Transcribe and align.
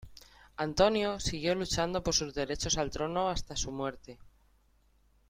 Antonio 0.57 1.19
siguió 1.19 1.53
luchando 1.53 2.01
por 2.01 2.15
sus 2.15 2.33
derechos 2.33 2.79
al 2.79 2.89
trono 2.89 3.29
hasta 3.29 3.55
su 3.55 3.69
muerte. 3.71 4.17